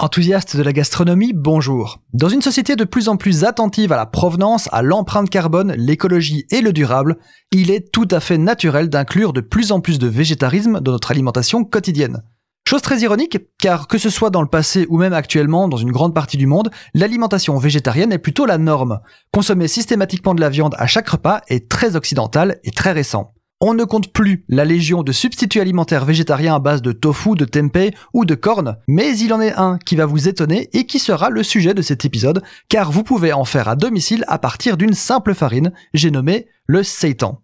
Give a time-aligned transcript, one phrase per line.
[0.00, 1.98] Enthousiaste de la gastronomie, bonjour.
[2.12, 6.46] Dans une société de plus en plus attentive à la provenance, à l'empreinte carbone, l'écologie
[6.52, 7.16] et le durable,
[7.50, 11.10] il est tout à fait naturel d'inclure de plus en plus de végétarisme dans notre
[11.10, 12.22] alimentation quotidienne.
[12.68, 15.90] Chose très ironique, car que ce soit dans le passé ou même actuellement dans une
[15.90, 19.00] grande partie du monde, l'alimentation végétarienne est plutôt la norme.
[19.32, 23.34] Consommer systématiquement de la viande à chaque repas est très occidental et très récent.
[23.60, 27.44] On ne compte plus la légion de substituts alimentaires végétariens à base de tofu, de
[27.44, 31.00] tempeh ou de cornes, mais il en est un qui va vous étonner et qui
[31.00, 34.76] sera le sujet de cet épisode, car vous pouvez en faire à domicile à partir
[34.76, 37.42] d'une simple farine, j'ai nommé le seitan.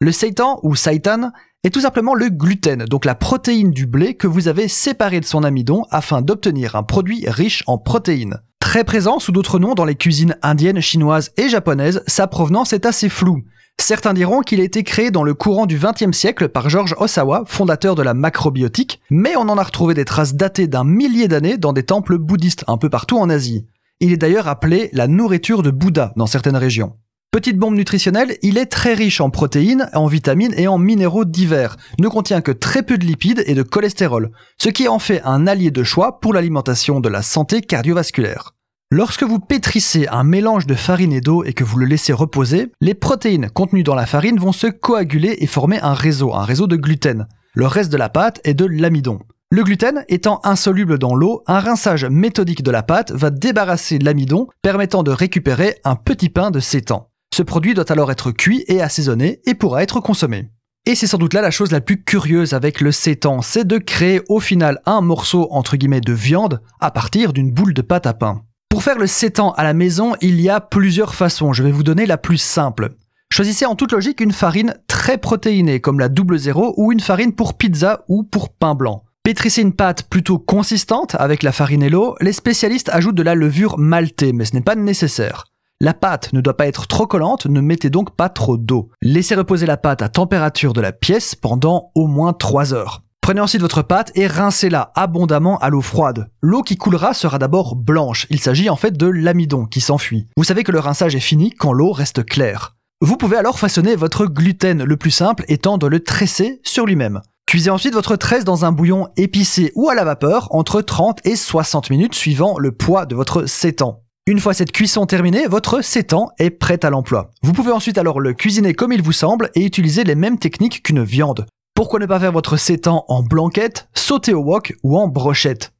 [0.00, 1.30] Le seitan ou seitan
[1.62, 5.24] est tout simplement le gluten, donc la protéine du blé que vous avez séparé de
[5.24, 8.40] son amidon afin d'obtenir un produit riche en protéines.
[8.58, 12.84] Très présent sous d'autres noms dans les cuisines indiennes, chinoises et japonaises, sa provenance est
[12.84, 13.44] assez floue.
[13.82, 17.42] Certains diront qu'il a été créé dans le courant du XXe siècle par George Osawa,
[17.46, 21.58] fondateur de la macrobiotique, mais on en a retrouvé des traces datées d'un millier d'années
[21.58, 23.66] dans des temples bouddhistes un peu partout en Asie.
[23.98, 26.92] Il est d'ailleurs appelé la nourriture de Bouddha dans certaines régions.
[27.32, 31.76] Petite bombe nutritionnelle, il est très riche en protéines, en vitamines et en minéraux divers,
[31.98, 35.48] ne contient que très peu de lipides et de cholestérol, ce qui en fait un
[35.48, 38.54] allié de choix pour l'alimentation de la santé cardiovasculaire.
[38.94, 42.70] Lorsque vous pétrissez un mélange de farine et d'eau et que vous le laissez reposer,
[42.82, 46.66] les protéines contenues dans la farine vont se coaguler et former un réseau, un réseau
[46.66, 47.26] de gluten.
[47.54, 49.20] Le reste de la pâte est de l'amidon.
[49.50, 54.48] Le gluten étant insoluble dans l'eau, un rinçage méthodique de la pâte va débarrasser l'amidon,
[54.60, 57.08] permettant de récupérer un petit pain de sétan.
[57.34, 60.50] Ce produit doit alors être cuit et assaisonné et pourra être consommé.
[60.84, 63.78] Et c'est sans doute là la chose la plus curieuse avec le sétan, c'est de
[63.78, 68.06] créer au final un morceau entre guillemets de viande à partir d'une boule de pâte
[68.06, 68.42] à pain.
[68.72, 71.52] Pour faire le sétan à la maison, il y a plusieurs façons.
[71.52, 72.94] Je vais vous donner la plus simple.
[73.30, 77.34] Choisissez en toute logique une farine très protéinée comme la double zéro ou une farine
[77.34, 79.04] pour pizza ou pour pain blanc.
[79.24, 82.16] Pétrissez une pâte plutôt consistante avec la farine et l'eau.
[82.22, 85.44] Les spécialistes ajoutent de la levure maltée, mais ce n'est pas nécessaire.
[85.78, 88.88] La pâte ne doit pas être trop collante, ne mettez donc pas trop d'eau.
[89.02, 93.02] Laissez reposer la pâte à température de la pièce pendant au moins 3 heures.
[93.22, 96.28] Prenez ensuite votre pâte et rincez-la abondamment à l'eau froide.
[96.40, 98.26] L'eau qui coulera sera d'abord blanche.
[98.30, 100.26] Il s'agit en fait de l'amidon qui s'enfuit.
[100.36, 102.74] Vous savez que le rinçage est fini quand l'eau reste claire.
[103.00, 107.20] Vous pouvez alors façonner votre gluten, le plus simple étant de le tresser sur lui-même.
[107.46, 111.36] Cuisez ensuite votre tresse dans un bouillon épicé ou à la vapeur entre 30 et
[111.36, 114.02] 60 minutes suivant le poids de votre sétan.
[114.26, 117.30] Une fois cette cuisson terminée, votre sétan est prêt à l'emploi.
[117.42, 120.82] Vous pouvez ensuite alors le cuisiner comme il vous semble et utiliser les mêmes techniques
[120.82, 121.46] qu'une viande.
[121.82, 125.72] Pourquoi ne pas faire votre sétan en blanquette, sauté au wok ou en brochette?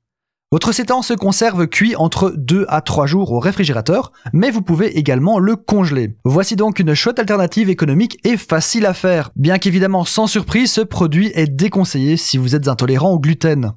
[0.51, 4.99] Votre sétan se conserve cuit entre 2 à 3 jours au réfrigérateur, mais vous pouvez
[4.99, 6.17] également le congeler.
[6.25, 9.31] Voici donc une chouette alternative économique et facile à faire.
[9.37, 13.75] Bien qu'évidemment sans surprise, ce produit est déconseillé si vous êtes intolérant au gluten.